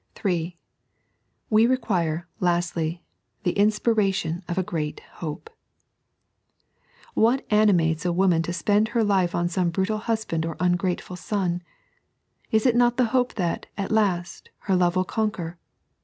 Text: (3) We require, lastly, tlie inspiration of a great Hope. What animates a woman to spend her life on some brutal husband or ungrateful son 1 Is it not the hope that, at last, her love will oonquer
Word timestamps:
(3) 0.15 0.57
We 1.51 1.67
require, 1.67 2.27
lastly, 2.39 3.03
tlie 3.45 3.53
inspiration 3.55 4.41
of 4.47 4.57
a 4.57 4.63
great 4.63 5.01
Hope. 5.21 5.51
What 7.13 7.45
animates 7.51 8.03
a 8.03 8.11
woman 8.11 8.41
to 8.41 8.51
spend 8.51 8.87
her 8.97 9.03
life 9.03 9.35
on 9.35 9.47
some 9.47 9.69
brutal 9.69 9.99
husband 9.99 10.43
or 10.43 10.57
ungrateful 10.59 11.17
son 11.17 11.51
1 11.51 11.61
Is 12.49 12.65
it 12.65 12.75
not 12.75 12.97
the 12.97 13.05
hope 13.13 13.35
that, 13.35 13.67
at 13.77 13.91
last, 13.91 14.49
her 14.61 14.75
love 14.75 14.95
will 14.95 15.05
oonquer 15.05 15.57